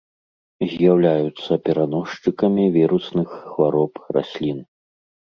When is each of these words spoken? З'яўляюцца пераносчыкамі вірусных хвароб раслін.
З'яўляюцца 0.69 1.51
пераносчыкамі 1.67 2.65
вірусных 2.77 3.27
хвароб 3.49 3.93
раслін. 4.17 4.59